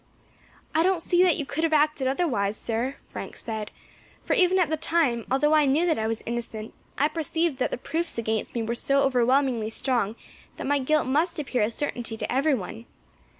[0.73, 3.69] "I don't see that you could have acted otherwise, sir," Frank said,
[4.25, 7.69] "for even at the time, although I knew that I was innocent, I perceived that
[7.69, 10.15] the proofs against me were so overwhelmingly strong
[10.57, 12.87] that my guilt must appear a certainty to every one.